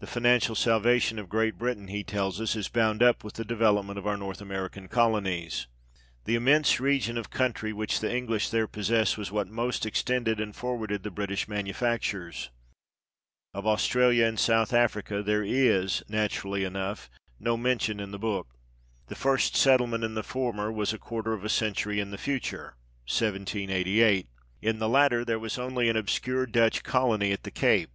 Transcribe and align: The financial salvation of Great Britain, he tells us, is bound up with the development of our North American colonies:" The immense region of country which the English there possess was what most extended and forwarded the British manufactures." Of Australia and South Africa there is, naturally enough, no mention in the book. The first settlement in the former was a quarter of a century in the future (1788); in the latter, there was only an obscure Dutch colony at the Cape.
The 0.00 0.06
financial 0.06 0.54
salvation 0.54 1.18
of 1.18 1.30
Great 1.30 1.56
Britain, 1.56 1.88
he 1.88 2.04
tells 2.04 2.42
us, 2.42 2.54
is 2.54 2.68
bound 2.68 3.02
up 3.02 3.24
with 3.24 3.36
the 3.36 3.42
development 3.46 3.98
of 3.98 4.06
our 4.06 4.18
North 4.18 4.42
American 4.42 4.86
colonies:" 4.86 5.66
The 6.26 6.34
immense 6.34 6.78
region 6.78 7.16
of 7.16 7.30
country 7.30 7.72
which 7.72 8.00
the 8.00 8.14
English 8.14 8.50
there 8.50 8.68
possess 8.68 9.16
was 9.16 9.32
what 9.32 9.48
most 9.48 9.86
extended 9.86 10.40
and 10.40 10.54
forwarded 10.54 11.04
the 11.04 11.10
British 11.10 11.48
manufactures." 11.48 12.50
Of 13.54 13.66
Australia 13.66 14.26
and 14.26 14.38
South 14.38 14.74
Africa 14.74 15.22
there 15.22 15.42
is, 15.42 16.02
naturally 16.06 16.62
enough, 16.62 17.08
no 17.40 17.56
mention 17.56 17.98
in 17.98 18.10
the 18.10 18.18
book. 18.18 18.48
The 19.06 19.14
first 19.14 19.56
settlement 19.56 20.04
in 20.04 20.12
the 20.12 20.22
former 20.22 20.70
was 20.70 20.92
a 20.92 20.98
quarter 20.98 21.32
of 21.32 21.46
a 21.46 21.48
century 21.48 21.98
in 21.98 22.10
the 22.10 22.18
future 22.18 22.76
(1788); 23.08 24.28
in 24.60 24.80
the 24.80 24.86
latter, 24.90 25.24
there 25.24 25.38
was 25.38 25.58
only 25.58 25.88
an 25.88 25.96
obscure 25.96 26.44
Dutch 26.44 26.82
colony 26.82 27.32
at 27.32 27.44
the 27.44 27.50
Cape. 27.50 27.90